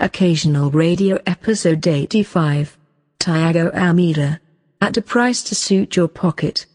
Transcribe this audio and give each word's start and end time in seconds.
Occasional 0.00 0.70
Radio 0.70 1.18
Episode 1.26 1.84
85. 1.84 2.78
Tiago 3.18 3.70
Almeida. 3.72 4.40
At 4.80 4.96
a 4.96 5.02
price 5.02 5.42
to 5.42 5.56
suit 5.56 5.96
your 5.96 6.06
pocket. 6.06 6.66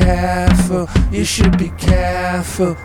careful, 0.00 0.88
you 1.10 1.24
should 1.24 1.58
be 1.58 1.68
careful. 1.76 2.76